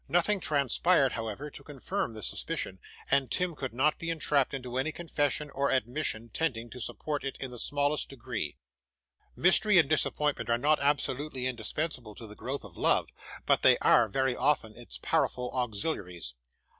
[0.09, 2.79] Nothing transpired, however, to confirm this suspicion,
[3.11, 7.37] and Tim could not be entrapped into any confession or admission tending to support it
[7.39, 8.57] in the smallest degree.
[9.35, 13.11] Mystery and disappointment are not absolutely indispensable to the growth of love,
[13.45, 16.33] but they are, very often, its powerful auxiliaries.